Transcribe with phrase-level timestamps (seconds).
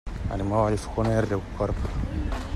[0.37, 1.87] Anem a Vallfogona de Riucorb.